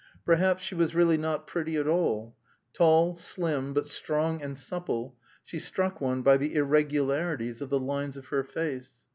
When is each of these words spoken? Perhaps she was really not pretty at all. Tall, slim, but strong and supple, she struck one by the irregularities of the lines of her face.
Perhaps 0.25 0.63
she 0.63 0.73
was 0.73 0.95
really 0.95 1.15
not 1.15 1.45
pretty 1.45 1.75
at 1.77 1.87
all. 1.87 2.35
Tall, 2.73 3.13
slim, 3.13 3.71
but 3.71 3.87
strong 3.87 4.41
and 4.41 4.57
supple, 4.57 5.15
she 5.43 5.59
struck 5.59 6.01
one 6.01 6.23
by 6.23 6.37
the 6.37 6.55
irregularities 6.55 7.61
of 7.61 7.69
the 7.69 7.79
lines 7.79 8.17
of 8.17 8.25
her 8.29 8.43
face. 8.43 9.03